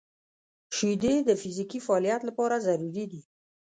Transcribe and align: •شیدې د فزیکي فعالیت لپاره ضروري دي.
•شیدې 0.75 1.15
د 1.27 1.29
فزیکي 1.41 1.79
فعالیت 1.85 2.21
لپاره 2.29 2.55
ضروري 2.67 3.05
دي. 3.11 3.21